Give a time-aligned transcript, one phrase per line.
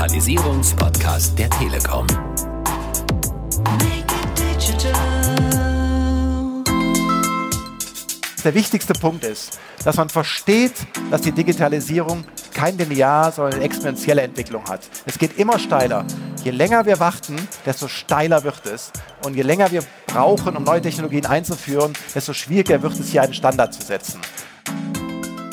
[0.00, 2.06] Digitalisierungspodcast der Telekom.
[8.42, 10.72] Der wichtigste Punkt ist, dass man versteht,
[11.10, 12.24] dass die Digitalisierung
[12.54, 14.88] kein Linear, sondern eine exponentielle Entwicklung hat.
[15.04, 16.06] Es geht immer steiler.
[16.44, 17.36] Je länger wir warten,
[17.66, 18.92] desto steiler wird es.
[19.26, 23.34] Und je länger wir brauchen, um neue Technologien einzuführen, desto schwieriger wird es, hier einen
[23.34, 24.22] Standard zu setzen.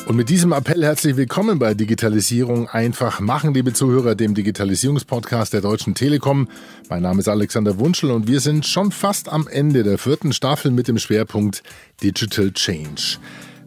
[0.08, 5.60] Und mit diesem Appell herzlich willkommen bei Digitalisierung einfach machen, liebe Zuhörer, dem Digitalisierungspodcast der
[5.60, 6.48] Deutschen Telekom.
[6.88, 10.72] Mein Name ist Alexander Wunschel und wir sind schon fast am Ende der vierten Staffel
[10.72, 11.62] mit dem Schwerpunkt
[12.02, 13.18] Digital Change.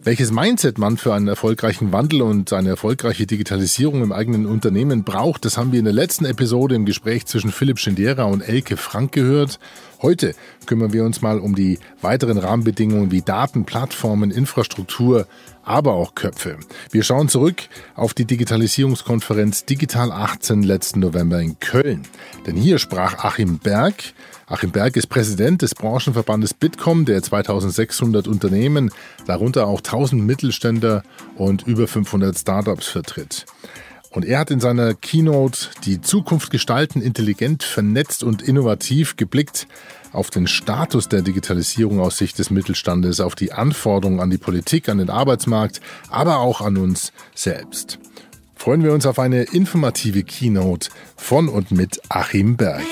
[0.03, 5.45] Welches Mindset man für einen erfolgreichen Wandel und eine erfolgreiche Digitalisierung im eigenen Unternehmen braucht,
[5.45, 9.11] das haben wir in der letzten Episode im Gespräch zwischen Philipp Schindera und Elke Frank
[9.11, 9.59] gehört.
[10.01, 10.33] Heute
[10.65, 15.27] kümmern wir uns mal um die weiteren Rahmenbedingungen wie Daten, Plattformen, Infrastruktur,
[15.63, 16.57] aber auch Köpfe.
[16.89, 17.63] Wir schauen zurück
[17.95, 22.01] auf die Digitalisierungskonferenz Digital 18 letzten November in Köln.
[22.47, 24.13] Denn hier sprach Achim Berg,
[24.47, 28.91] Achim Berg ist Präsident des Branchenverbandes Bitkom, der 2600 Unternehmen,
[29.27, 31.03] darunter auch 1000 Mittelständler
[31.35, 33.45] und über 500 Startups vertritt.
[34.11, 39.67] Und er hat in seiner Keynote die Zukunft gestalten, intelligent, vernetzt und innovativ geblickt
[40.11, 44.89] auf den Status der Digitalisierung aus Sicht des Mittelstandes, auf die Anforderungen an die Politik,
[44.89, 47.99] an den Arbeitsmarkt, aber auch an uns selbst.
[48.53, 52.83] Freuen wir uns auf eine informative Keynote von und mit Achim Berg.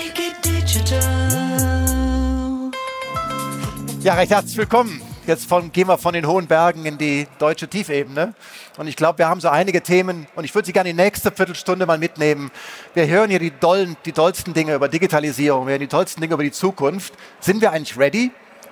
[4.02, 5.02] Ja, recht herzlich willkommen.
[5.30, 8.34] Jetzt von, gehen wir von den hohen Bergen in die deutsche Tiefebene.
[8.78, 11.32] Und ich glaube, wir haben so einige Themen und ich würde Sie gerne die nächste
[11.32, 12.50] Viertelstunde mal mitnehmen.
[12.96, 16.34] Wir hören hier die, dollen, die tollsten Dinge über Digitalisierung, wir hören die tollsten Dinge
[16.34, 17.14] über die Zukunft.
[17.42, 18.32] Sind wir eigentlich ready?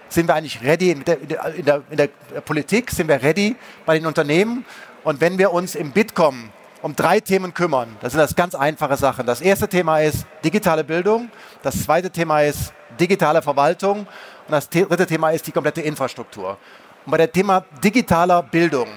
[0.09, 1.19] Sind wir eigentlich ready in der,
[1.55, 2.07] in der, in der
[2.43, 2.89] Politik?
[2.89, 4.65] Sind wir ready bei den Unternehmen?
[5.03, 6.49] Und wenn wir uns im Bitkom
[6.81, 9.25] um drei Themen kümmern, das sind das ganz einfache Sachen.
[9.25, 11.29] Das erste Thema ist digitale Bildung.
[11.63, 13.99] Das zweite Thema ist digitale Verwaltung.
[13.99, 16.57] Und das dritte Thema ist die komplette Infrastruktur.
[17.05, 18.87] Und bei dem Thema digitaler Bildung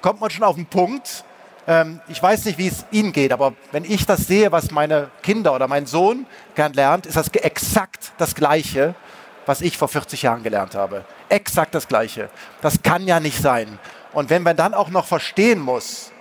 [0.00, 1.24] kommt man schon auf den Punkt.
[1.66, 5.10] Ähm, ich weiß nicht, wie es Ihnen geht, aber wenn ich das sehe, was meine
[5.22, 8.94] Kinder oder mein Sohn gern lernt, ist das exakt das Gleiche,
[9.46, 11.04] was ich vor 40 Jahren gelernt habe.
[11.28, 12.30] Exakt das Gleiche.
[12.60, 13.78] Das kann ja nicht sein.
[14.12, 16.12] Und wenn man dann auch noch verstehen muss,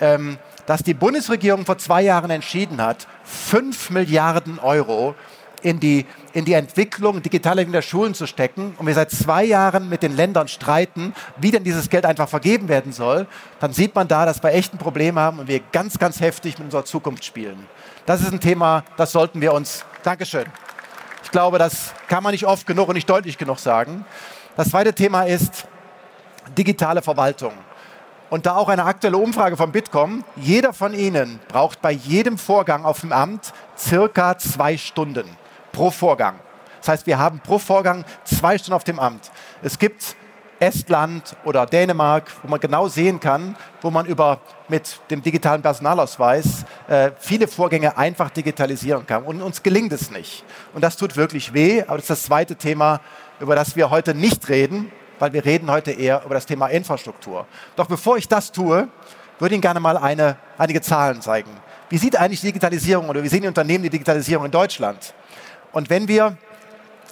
[0.00, 5.14] ähm, dass die Bundesregierung vor zwei Jahren entschieden hat, 5 Milliarden Euro
[5.62, 9.44] in die, in die Entwicklung, digitale in der Schulen zu stecken und wir seit zwei
[9.44, 13.26] Jahren mit den Ländern streiten, wie denn dieses Geld einfach vergeben werden soll,
[13.58, 16.58] dann sieht man da, dass wir echt ein Problem haben und wir ganz, ganz heftig
[16.58, 17.66] mit unserer Zukunft spielen.
[18.04, 20.46] Das ist ein Thema, das sollten wir uns, Dankeschön.
[21.24, 24.04] Ich glaube, das kann man nicht oft genug und nicht deutlich genug sagen.
[24.56, 25.66] Das zweite Thema ist
[26.56, 27.52] digitale Verwaltung.
[28.28, 32.84] Und da auch eine aktuelle Umfrage von Bitkom, jeder von Ihnen braucht bei jedem Vorgang
[32.84, 35.28] auf dem Amt circa zwei Stunden
[35.70, 36.40] pro Vorgang.
[36.80, 39.30] Das heißt, wir haben pro Vorgang zwei Stunden auf dem Amt.
[39.62, 40.16] Es gibt
[40.58, 46.64] Estland oder Dänemark, wo man genau sehen kann, wo man über mit dem digitalen Personalausweis
[46.88, 49.24] äh, viele Vorgänge einfach digitalisieren kann.
[49.24, 50.44] Und uns gelingt es nicht.
[50.74, 51.82] Und das tut wirklich weh.
[51.82, 53.00] Aber das ist das zweite Thema,
[53.38, 57.46] über das wir heute nicht reden, weil wir reden heute eher über das Thema Infrastruktur.
[57.76, 58.88] Doch bevor ich das tue,
[59.38, 61.50] würde ich Ihnen gerne mal eine, einige Zahlen zeigen.
[61.88, 65.14] Wie sieht eigentlich Digitalisierung oder wie sehen die Unternehmen die Digitalisierung in Deutschland?
[65.72, 66.36] Und wenn wir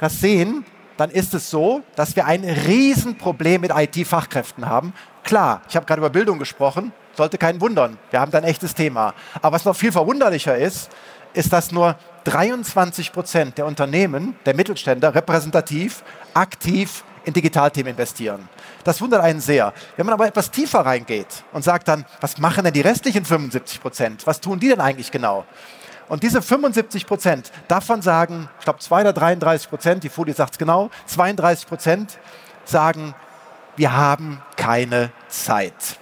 [0.01, 0.65] das sehen,
[0.97, 4.95] dann ist es so, dass wir ein Riesenproblem mit IT-Fachkräften haben.
[5.23, 7.99] Klar, ich habe gerade über Bildung gesprochen, sollte keinen wundern.
[8.11, 9.15] Wir haben da ein echtes Thema.
[9.41, 10.91] Aber was noch viel verwunderlicher ist,
[11.33, 18.49] ist, dass nur 23 Prozent der Unternehmen, der Mittelständler, repräsentativ aktiv in Digitalthemen investieren.
[18.85, 19.73] Das wundert einen sehr.
[19.97, 23.81] Wenn man aber etwas tiefer reingeht und sagt dann, was machen denn die restlichen 75
[23.81, 24.27] Prozent?
[24.27, 25.45] Was tun die denn eigentlich genau?
[26.09, 30.91] Und diese 75 Prozent, davon sagen, ich glaube 233 Prozent, die Folie sagt es genau,
[31.07, 32.19] 32 Prozent
[32.65, 33.15] sagen,
[33.77, 35.99] wir haben keine Zeit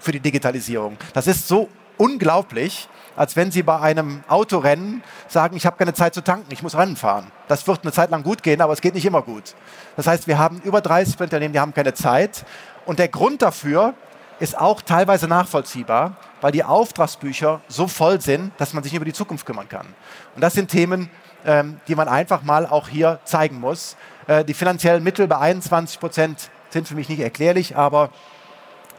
[0.00, 0.96] für die Digitalisierung.
[1.12, 6.14] Das ist so unglaublich, als wenn Sie bei einem Autorennen sagen, ich habe keine Zeit
[6.14, 7.30] zu tanken, ich muss Rennen fahren.
[7.48, 9.54] Das wird eine Zeit lang gut gehen, aber es geht nicht immer gut.
[9.96, 12.44] Das heißt, wir haben über 30 Unternehmen, die haben keine Zeit.
[12.86, 13.94] Und der Grund dafür
[14.40, 19.12] ist auch teilweise nachvollziehbar, weil die Auftragsbücher so voll sind, dass man sich über die
[19.12, 19.86] Zukunft kümmern kann.
[20.34, 21.10] Und das sind Themen,
[21.44, 23.96] ähm, die man einfach mal auch hier zeigen muss.
[24.26, 28.10] Äh, die finanziellen Mittel bei 21 Prozent sind für mich nicht erklärlich, aber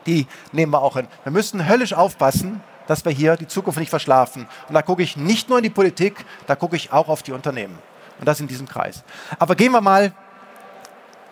[0.05, 1.07] die nehmen wir auch hin.
[1.23, 4.47] Wir müssen höllisch aufpassen, dass wir hier die Zukunft nicht verschlafen.
[4.67, 7.31] Und da gucke ich nicht nur in die Politik, da gucke ich auch auf die
[7.31, 7.77] Unternehmen.
[8.19, 9.03] Und das in diesem Kreis.
[9.39, 10.13] Aber gehen wir mal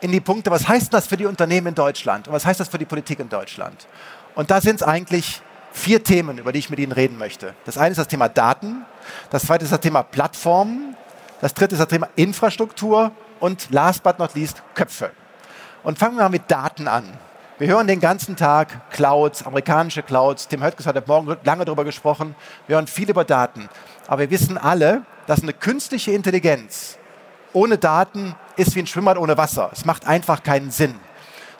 [0.01, 2.67] in die Punkte, was heißt das für die Unternehmen in Deutschland und was heißt das
[2.67, 3.87] für die Politik in Deutschland?
[4.35, 7.53] Und da sind es eigentlich vier Themen, über die ich mit Ihnen reden möchte.
[7.65, 8.85] Das eine ist das Thema Daten,
[9.29, 10.95] das zweite ist das Thema Plattformen,
[11.39, 15.11] das dritte ist das Thema Infrastruktur und last but not least Köpfe.
[15.83, 17.05] Und fangen wir mal mit Daten an.
[17.61, 20.47] Wir hören den ganzen Tag Clouds, amerikanische Clouds.
[20.47, 22.33] Tim Höttges hat morgen lange darüber gesprochen.
[22.65, 23.69] Wir hören viel über Daten.
[24.07, 26.97] Aber wir wissen alle, dass eine künstliche Intelligenz
[27.53, 29.69] ohne Daten ist wie ein Schwimmbad ohne Wasser.
[29.71, 30.95] Es macht einfach keinen Sinn.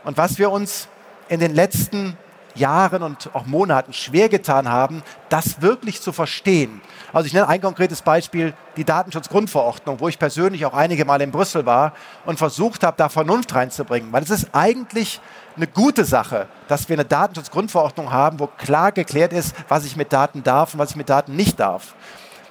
[0.04, 0.88] Und was wir uns
[1.30, 2.18] in den letzten
[2.56, 6.82] Jahren und auch Monaten schwer getan haben, das wirklich zu verstehen.
[7.14, 11.32] Also ich nenne ein konkretes Beispiel, die Datenschutzgrundverordnung, wo ich persönlich auch einige Mal in
[11.32, 11.94] Brüssel war
[12.26, 14.12] und versucht habe, da Vernunft reinzubringen.
[14.12, 15.20] Weil es ist eigentlich
[15.56, 20.14] eine gute Sache, dass wir eine Datenschutzgrundverordnung haben, wo klar geklärt ist, was ich mit
[20.14, 21.96] Daten darf und was ich mit Daten nicht darf.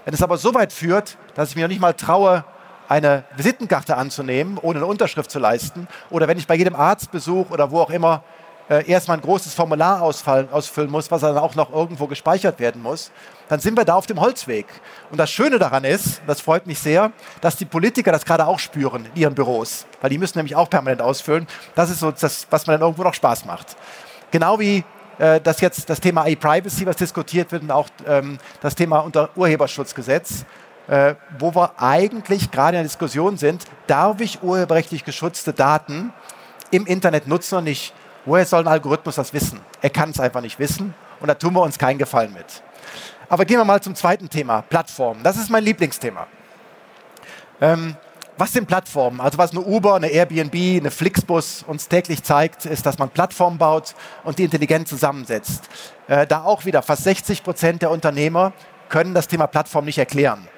[0.05, 2.45] Wenn es aber so weit führt, dass ich mir noch nicht mal traue,
[2.89, 7.71] eine Visitenkarte anzunehmen, ohne eine Unterschrift zu leisten, oder wenn ich bei jedem Arztbesuch oder
[7.71, 8.25] wo auch immer
[8.71, 13.11] äh, erstmal ein großes Formular ausfüllen muss, was dann auch noch irgendwo gespeichert werden muss,
[13.49, 14.67] dann sind wir da auf dem Holzweg.
[15.11, 18.61] Und das Schöne daran ist, das freut mich sehr, dass die Politiker das gerade auch
[18.61, 21.49] spüren in ihren Büros, weil die müssen nämlich auch permanent ausfüllen.
[21.75, 23.77] Das ist so das, was mir dann irgendwo noch Spaß macht.
[24.31, 24.85] Genau wie
[25.19, 29.29] äh, dass jetzt das Thema E-Privacy, was diskutiert wird, und auch ähm, das Thema unter
[29.37, 30.47] Urheberschutzgesetz,
[30.89, 36.13] äh, wo wir eigentlich gerade in der Diskussion sind, darf ich urheberrechtlich geschützte Daten
[36.71, 37.93] im Internet nutzen und nicht?
[38.25, 39.61] Woher soll ein Algorithmus das wissen?
[39.81, 42.63] Er kann es einfach nicht wissen und da tun wir uns keinen Gefallen mit.
[43.29, 45.23] Aber gehen wir mal zum zweiten Thema, Plattformen.
[45.23, 46.27] Das ist mein Lieblingsthema.
[47.61, 47.97] Ähm,
[48.37, 49.21] was sind Plattformen?
[49.21, 53.59] Also was eine Uber, eine Airbnb, eine Flixbus uns täglich zeigt, ist, dass man Plattformen
[53.59, 53.95] baut
[54.25, 55.69] und die intelligent zusammensetzt.
[56.09, 58.53] Äh, da auch wieder fast 60 Prozent der Unternehmer
[58.89, 60.49] können das Thema Plattform nicht erklären.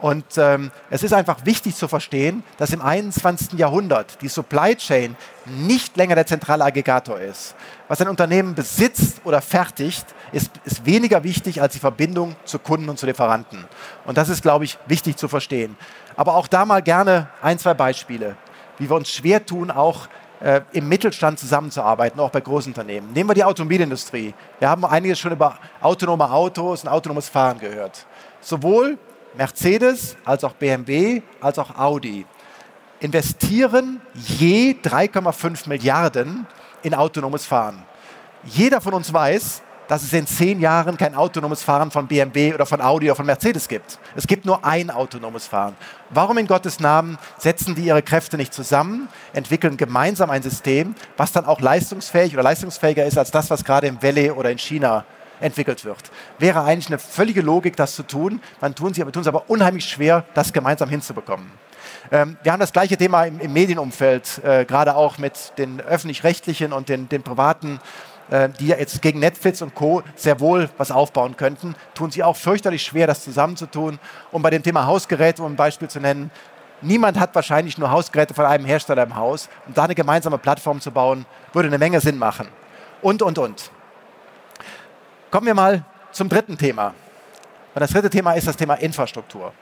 [0.00, 3.58] Und ähm, es ist einfach wichtig zu verstehen, dass im 21.
[3.58, 5.14] Jahrhundert die Supply Chain
[5.44, 7.54] nicht länger der zentrale Aggregator ist.
[7.88, 12.88] Was ein Unternehmen besitzt oder fertigt, ist, ist weniger wichtig als die Verbindung zu Kunden
[12.88, 13.66] und zu Lieferanten.
[14.06, 15.76] Und das ist, glaube ich, wichtig zu verstehen.
[16.16, 18.36] Aber auch da mal gerne ein, zwei Beispiele,
[18.78, 20.08] wie wir uns schwer tun, auch
[20.40, 23.12] äh, im Mittelstand zusammenzuarbeiten, auch bei Großunternehmen.
[23.12, 24.32] Nehmen wir die Automobilindustrie.
[24.58, 28.06] Wir haben einiges schon über autonome Autos und autonomes Fahren gehört.
[28.40, 28.98] Sowohl
[29.34, 32.26] Mercedes als auch BMW als auch Audi
[33.00, 36.46] investieren je 3,5 Milliarden
[36.82, 37.82] in autonomes Fahren.
[38.44, 42.64] Jeder von uns weiß, dass es in zehn Jahren kein autonomes Fahren von BMW oder
[42.64, 43.98] von Audi oder von Mercedes gibt.
[44.14, 45.74] Es gibt nur ein autonomes Fahren.
[46.10, 51.32] Warum in Gottes Namen setzen die ihre Kräfte nicht zusammen, entwickeln gemeinsam ein System, was
[51.32, 55.04] dann auch leistungsfähig oder leistungsfähiger ist als das, was gerade im Valley oder in China
[55.40, 56.10] entwickelt wird.
[56.38, 58.40] Wäre eigentlich eine völlige Logik, das zu tun.
[58.60, 61.50] Man tun sie, aber tun es aber unheimlich schwer, das gemeinsam hinzubekommen.
[62.12, 66.88] Ähm, wir haben das gleiche Thema im, Medienumfeld, äh, gerade auch mit den öffentlich-rechtlichen und
[66.88, 67.80] den, den privaten
[68.30, 70.02] äh, die jetzt gegen Netflix und Co.
[70.14, 73.98] sehr wohl was aufbauen könnten, tun sie auch fürchterlich schwer, das zusammenzutun.
[74.30, 76.30] Um bei dem Thema Hausgeräte, um ein Beispiel zu nennen,
[76.80, 79.48] niemand hat wahrscheinlich nur Hausgeräte von einem Hersteller im Haus.
[79.66, 82.46] Und da eine gemeinsame Plattform zu bauen, würde eine Menge Sinn machen.
[83.02, 83.70] Und, und, und.
[85.30, 86.88] Kommen wir mal zum dritten Thema.
[87.72, 89.52] Und das dritte Thema ist das Thema Infrastruktur.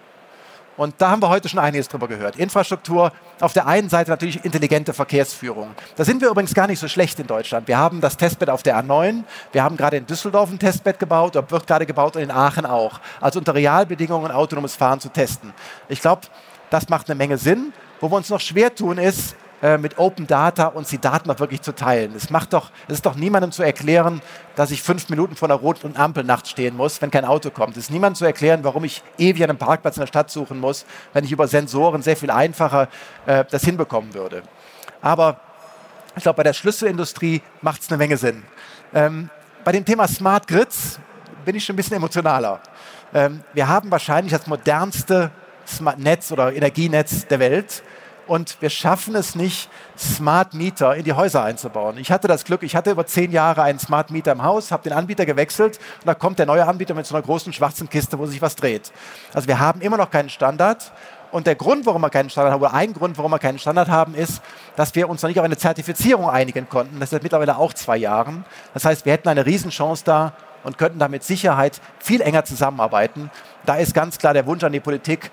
[0.79, 2.37] Und da haben wir heute schon einiges drüber gehört.
[2.37, 5.75] Infrastruktur, auf der einen Seite natürlich intelligente Verkehrsführung.
[5.97, 7.69] Da sind wir übrigens gar nicht so schlecht in Deutschland.
[7.69, 11.37] Wir haben das Testbett auf der A9, wir haben gerade in Düsseldorf ein Testbett gebaut,
[11.37, 13.01] oder wird gerade gebaut und in Aachen auch.
[13.21, 15.53] Also unter Realbedingungen autonomes Fahren zu testen.
[15.89, 16.23] Ich glaube,
[16.71, 17.75] das macht eine Menge Sinn.
[18.01, 21.41] Wo wir uns noch schwer tun, ist, äh, mit Open Data uns die Daten auch
[21.41, 22.15] wirklich zu teilen.
[22.15, 24.23] Es, macht doch, es ist doch niemandem zu erklären,
[24.55, 27.77] dass ich fünf Minuten vor einer roten Ampel nachts stehen muss, wenn kein Auto kommt.
[27.77, 30.87] Es ist niemandem zu erklären, warum ich ewig einen Parkplatz in der Stadt suchen muss,
[31.13, 32.89] wenn ich über Sensoren sehr viel einfacher
[33.27, 34.43] äh, das hinbekommen würde.
[35.01, 35.41] Aber
[36.17, 38.45] ich glaube, bei der Schlüsselindustrie macht es eine Menge Sinn.
[38.95, 39.31] Ähm,
[39.65, 40.99] bei dem Thema Smart Grids
[41.45, 42.61] bin ich schon ein bisschen emotionaler.
[43.13, 45.31] Ähm, wir haben wahrscheinlich das modernste
[45.67, 47.83] Smart Netz oder Energienetz der Welt
[48.29, 51.99] und wir schaffen es nicht, Smart Meter in die Häuser einzubauen.
[51.99, 54.83] Ich hatte das Glück, ich hatte über zehn Jahre einen Smart Meter im Haus, habe
[54.85, 58.19] den Anbieter gewechselt und da kommt der neue Anbieter mit so einer großen schwarzen Kiste,
[58.19, 58.93] wo sich was dreht.
[59.33, 60.93] Also wir haben immer noch keinen Standard.
[61.31, 63.89] Und der Grund, warum wir keinen Standard haben, oder ein Grund, warum wir keinen Standard
[63.89, 64.41] haben, ist,
[64.77, 67.01] dass wir uns noch nicht auf eine Zertifizierung einigen konnten.
[67.01, 68.47] Das ist mittlerweile auch zwei Jahren.
[68.73, 70.33] Das heißt, wir hätten eine Riesenchance da
[70.65, 73.31] und könnten da mit Sicherheit viel enger zusammenarbeiten.
[73.67, 75.31] Da ist ganz klar der Wunsch an die Politik,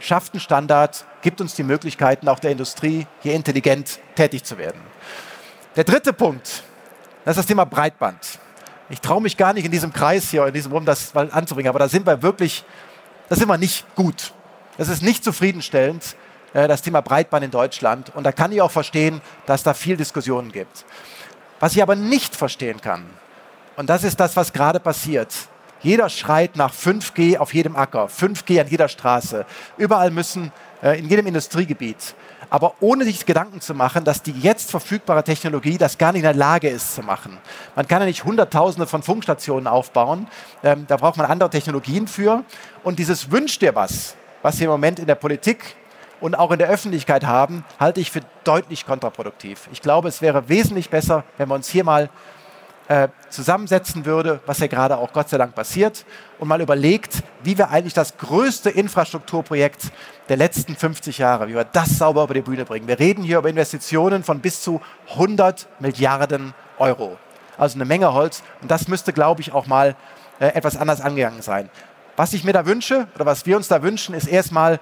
[0.00, 4.80] schafft einen Standard, gibt uns die Möglichkeiten, auch der Industrie hier intelligent tätig zu werden.
[5.76, 6.62] Der dritte Punkt,
[7.24, 8.38] das ist das Thema Breitband.
[8.90, 11.78] Ich traue mich gar nicht in diesem Kreis hier, in diesem Raum das anzubringen, aber
[11.78, 12.64] da sind wir wirklich,
[13.28, 14.32] da sind wir nicht gut.
[14.78, 16.16] Das ist nicht zufriedenstellend,
[16.54, 18.14] äh, das Thema Breitband in Deutschland.
[18.14, 20.84] Und da kann ich auch verstehen, dass da viel Diskussionen gibt.
[21.60, 23.04] Was ich aber nicht verstehen kann,
[23.78, 25.32] Und das ist das, was gerade passiert.
[25.80, 29.46] Jeder schreit nach 5G auf jedem Acker, 5G an jeder Straße.
[29.76, 32.14] Überall müssen, äh, in jedem Industriegebiet.
[32.50, 36.24] Aber ohne sich Gedanken zu machen, dass die jetzt verfügbare Technologie das gar nicht in
[36.24, 37.38] der Lage ist zu machen.
[37.76, 40.26] Man kann ja nicht Hunderttausende von Funkstationen aufbauen.
[40.64, 42.44] Ähm, da braucht man andere Technologien für.
[42.82, 45.76] Und dieses Wünsch dir was, was wir im Moment in der Politik
[46.20, 49.68] und auch in der Öffentlichkeit haben, halte ich für deutlich kontraproduktiv.
[49.72, 52.08] Ich glaube, es wäre wesentlich besser, wenn wir uns hier mal
[52.88, 56.04] äh, zusammensetzen würde, was ja gerade auch Gott sei Dank passiert,
[56.38, 59.92] und mal überlegt, wie wir eigentlich das größte Infrastrukturprojekt
[60.28, 62.88] der letzten 50 Jahre, wie wir das sauber über die Bühne bringen.
[62.88, 64.80] Wir reden hier über Investitionen von bis zu
[65.10, 67.18] 100 Milliarden Euro.
[67.58, 68.42] Also eine Menge Holz.
[68.62, 69.94] Und das müsste, glaube ich, auch mal
[70.40, 71.68] äh, etwas anders angegangen sein.
[72.16, 74.80] Was ich mir da wünsche oder was wir uns da wünschen, ist erstmal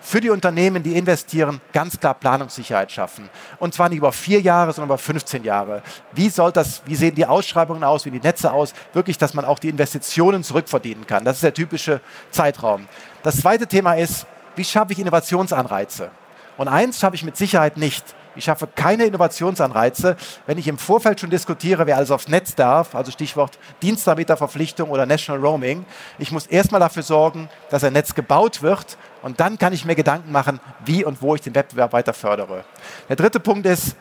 [0.00, 3.28] für die Unternehmen, die investieren, ganz klar Planungssicherheit schaffen.
[3.58, 5.82] Und zwar nicht über vier Jahre, sondern über 15 Jahre.
[6.12, 8.74] Wie, soll das, wie sehen die Ausschreibungen aus, wie die Netze aus?
[8.92, 11.24] Wirklich, dass man auch die Investitionen zurückverdienen kann.
[11.24, 12.00] Das ist der typische
[12.30, 12.86] Zeitraum.
[13.22, 14.26] Das zweite Thema ist,
[14.56, 16.10] wie schaffe ich Innovationsanreize?
[16.56, 18.04] Und eins schaffe ich mit Sicherheit nicht.
[18.36, 20.16] Ich schaffe keine Innovationsanreize,
[20.46, 25.06] wenn ich im Vorfeld schon diskutiere, wer alles aufs Netz darf, also Stichwort Dienstanbieterverpflichtung oder
[25.06, 25.84] National Roaming.
[26.18, 29.94] Ich muss erstmal dafür sorgen, dass ein Netz gebaut wird und dann kann ich mir
[29.94, 32.64] Gedanken machen, wie und wo ich den Wettbewerb weiter fördere.
[33.08, 33.96] Der dritte Punkt ist,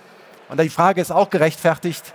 [0.49, 2.13] und die Frage ist auch gerechtfertigt,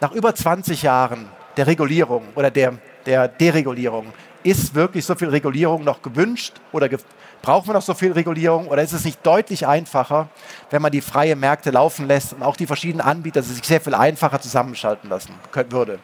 [0.00, 2.74] nach über 20 Jahren der Regulierung oder der,
[3.06, 4.12] der Deregulierung,
[4.42, 6.98] ist wirklich so viel Regulierung noch gewünscht oder ge
[7.42, 10.28] brauchen wir noch so viel Regulierung oder ist es nicht deutlich einfacher,
[10.70, 13.94] wenn man die freie Märkte laufen lässt und auch die verschiedenen Anbieter sich sehr viel
[13.94, 15.98] einfacher zusammenschalten lassen können, würde?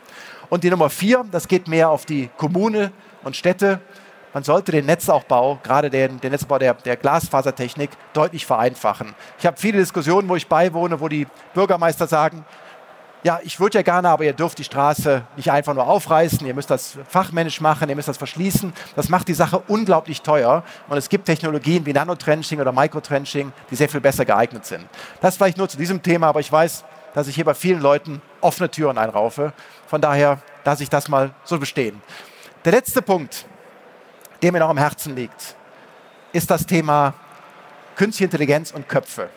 [0.51, 3.81] Und die Nummer vier, das geht mehr auf die Kommune und Städte
[4.35, 9.15] man sollte den Netzaufbau, gerade den, den Netzaufbau der, der Glasfasertechnik, deutlich vereinfachen.
[9.39, 12.45] Ich habe viele Diskussionen, wo ich beiwohne, wo die Bürgermeister sagen,
[13.25, 16.53] ja, ich würde ja gerne, aber ihr dürft die Straße nicht einfach nur aufreißen, ihr
[16.53, 18.75] müsst das fachmännisch machen, ihr müsst das verschließen.
[18.97, 23.77] Das macht die Sache unglaublich teuer und es gibt Technologien wie Nanotrenching oder Microtrenching, die
[23.77, 24.87] sehr viel besser geeignet sind.
[25.23, 28.21] Das vielleicht nur zu diesem Thema, aber ich weiß, dass ich hier bei vielen Leuten
[28.43, 29.55] offene Türen einraufe.
[29.87, 32.03] Von daher lasse ich das mal so bestehen.
[32.67, 33.47] Der letzte Punkt,
[34.43, 35.57] der mir noch am Herzen liegt,
[36.33, 37.15] ist das Thema
[37.97, 39.31] Künstliche Intelligenz und Köpfe.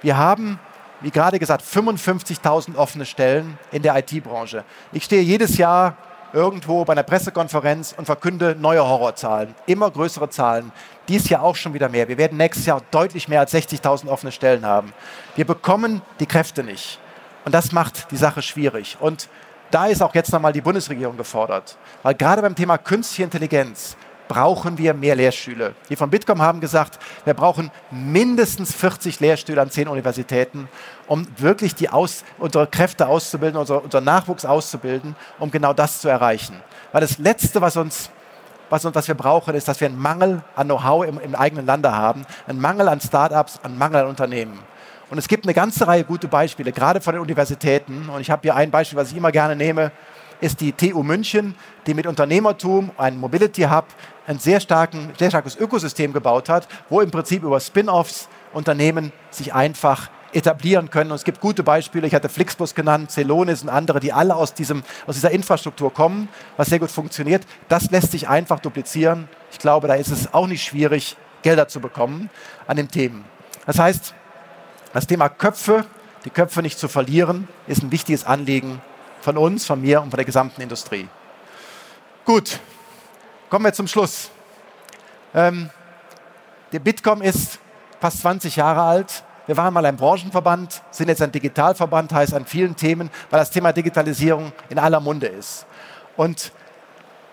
[0.00, 0.58] Wir haben,
[1.00, 4.64] wie gerade gesagt, 55.000 offene Stellen in der IT-Branche.
[4.92, 5.96] Ich stehe jedes Jahr
[6.32, 10.72] irgendwo bei einer Pressekonferenz und verkünde neue Horrorzahlen, immer größere Zahlen.
[11.08, 12.08] Dies Jahr auch schon wieder mehr.
[12.08, 14.92] Wir werden nächstes Jahr deutlich mehr als 60.000 offene Stellen haben.
[15.36, 16.98] Wir bekommen die Kräfte nicht.
[17.44, 18.98] Und das macht die Sache schwierig.
[19.00, 19.28] Und
[19.70, 21.78] da ist auch jetzt nochmal die Bundesregierung gefordert.
[22.02, 23.96] Weil gerade beim Thema künstliche Intelligenz
[24.28, 25.74] brauchen wir mehr Lehrstühle.
[25.88, 30.68] Die von Bitkom haben gesagt, wir brauchen mindestens 40 Lehrstühle an zehn Universitäten,
[31.06, 36.08] um wirklich die Aus, unsere Kräfte auszubilden, unser, unseren Nachwuchs auszubilden, um genau das zu
[36.08, 36.62] erreichen.
[36.92, 38.10] Weil das Letzte, was uns
[38.70, 41.90] was, was wir brauchen, ist, dass wir einen Mangel an Know-how im, im eigenen Lande
[41.90, 44.58] haben, einen Mangel an Start-ups, einen Mangel an Unternehmen.
[45.10, 48.10] Und es gibt eine ganze Reihe gute Beispiele, gerade von den Universitäten.
[48.10, 49.90] Und ich habe hier ein Beispiel, was ich immer gerne nehme
[50.40, 51.54] ist die TU München,
[51.86, 53.86] die mit Unternehmertum, einem Mobility Hub,
[54.26, 59.54] ein sehr, starken, sehr starkes Ökosystem gebaut hat, wo im Prinzip über Spin-offs Unternehmen sich
[59.54, 61.10] einfach etablieren können.
[61.10, 64.54] Und es gibt gute Beispiele, ich hatte Flixbus genannt, Celonis und andere, die alle aus,
[64.54, 67.46] diesem, aus dieser Infrastruktur kommen, was sehr gut funktioniert.
[67.68, 69.28] Das lässt sich einfach duplizieren.
[69.50, 72.30] Ich glaube, da ist es auch nicht schwierig, Gelder zu bekommen
[72.66, 73.24] an den Themen.
[73.64, 74.14] Das heißt,
[74.92, 75.84] das Thema Köpfe,
[76.24, 78.82] die Köpfe nicht zu verlieren, ist ein wichtiges Anliegen
[79.20, 81.08] von uns, von mir und von der gesamten Industrie.
[82.24, 82.60] Gut,
[83.50, 84.30] kommen wir zum Schluss.
[85.34, 85.70] Ähm,
[86.72, 87.58] der Bitkom ist
[88.00, 89.24] fast 20 Jahre alt.
[89.46, 93.50] Wir waren mal ein Branchenverband, sind jetzt ein Digitalverband, heißt an vielen Themen, weil das
[93.50, 95.66] Thema Digitalisierung in aller Munde ist.
[96.16, 96.52] Und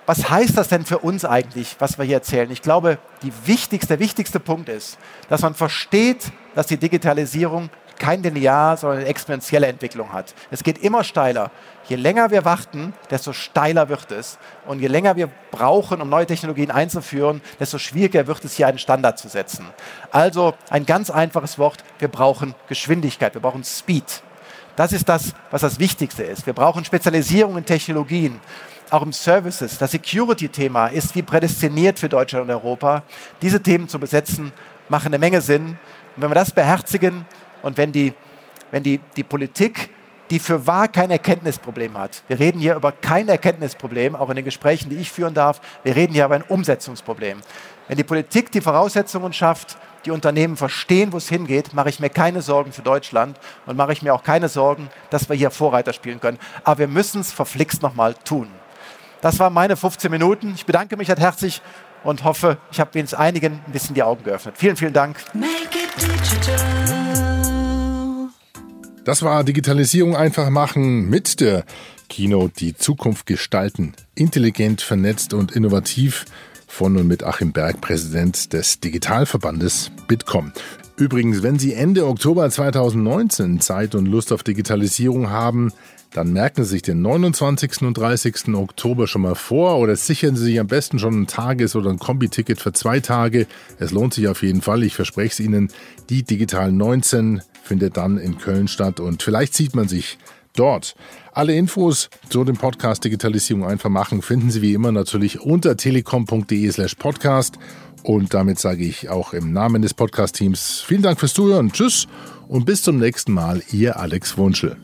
[0.05, 2.49] was heißt das denn für uns eigentlich, was wir hier erzählen?
[2.51, 2.99] Ich glaube,
[3.45, 4.97] wichtigste, der wichtigste Punkt ist,
[5.29, 10.33] dass man versteht, dass die Digitalisierung kein Linear, sondern eine exponentielle Entwicklung hat.
[10.51, 11.51] Es geht immer steiler.
[11.87, 14.37] Je länger wir warten, desto steiler wird es.
[14.65, 18.79] Und je länger wir brauchen, um neue Technologien einzuführen, desto schwieriger wird es, hier einen
[18.79, 19.67] Standard zu setzen.
[20.11, 24.23] Also ein ganz einfaches Wort, wir brauchen Geschwindigkeit, wir brauchen Speed.
[24.75, 26.45] Das ist das, was das Wichtigste ist.
[26.45, 28.41] Wir brauchen Spezialisierung in Technologien,
[28.89, 29.77] auch im Services.
[29.77, 33.03] Das Security-Thema ist wie prädestiniert für Deutschland und Europa.
[33.41, 34.51] Diese Themen zu besetzen,
[34.89, 35.77] machen eine Menge Sinn.
[36.15, 37.25] Und wenn wir das beherzigen,
[37.65, 38.13] und wenn die,
[38.71, 39.89] wenn die, die Politik
[40.29, 42.23] die für wahr kein Erkenntnisproblem hat.
[42.27, 45.61] Wir reden hier über kein Erkenntnisproblem, auch in den Gesprächen, die ich führen darf.
[45.83, 47.41] Wir reden hier über ein Umsetzungsproblem.
[47.87, 52.09] Wenn die Politik die Voraussetzungen schafft, die Unternehmen verstehen, wo es hingeht, mache ich mir
[52.09, 55.93] keine Sorgen für Deutschland und mache ich mir auch keine Sorgen, dass wir hier Vorreiter
[55.93, 56.39] spielen können.
[56.63, 58.47] Aber wir müssen es verflixt nochmal tun.
[59.21, 60.53] Das waren meine 15 Minuten.
[60.55, 61.61] Ich bedanke mich herzlich
[62.03, 64.55] und hoffe, ich habe wenigstens einigen ein bisschen die Augen geöffnet.
[64.57, 65.17] Vielen, vielen Dank.
[69.05, 71.63] Das war Digitalisierung einfach machen mit der
[72.09, 73.93] Keynote Die Zukunft gestalten.
[74.15, 76.25] Intelligent, vernetzt und innovativ
[76.65, 80.53] von und mit Achim Berg, Präsident des Digitalverbandes Bitkom.
[80.97, 85.71] Übrigens, wenn Sie Ende Oktober 2019 Zeit und Lust auf Digitalisierung haben,
[86.11, 87.83] dann merken Sie sich den 29.
[87.83, 88.55] und 30.
[88.55, 91.99] Oktober schon mal vor oder sichern Sie sich am besten schon ein Tages- oder ein
[91.99, 93.45] Kombi-Ticket für zwei Tage.
[93.77, 95.69] Es lohnt sich auf jeden Fall, ich verspreche es Ihnen.
[96.09, 100.17] Die Digital 19 findet dann in Köln statt und vielleicht sieht man sich
[100.55, 100.95] dort.
[101.33, 106.71] Alle Infos zu dem Podcast Digitalisierung einfach machen finden Sie wie immer natürlich unter telekom.de
[106.71, 107.57] slash podcast.
[108.03, 111.71] Und damit sage ich auch im Namen des Podcast-Teams vielen Dank fürs Zuhören.
[111.71, 112.07] Tschüss
[112.47, 113.63] und bis zum nächsten Mal.
[113.71, 114.77] Ihr Alex Wunschel.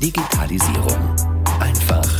[0.00, 0.98] Digitalisierung.
[1.58, 2.19] Einfach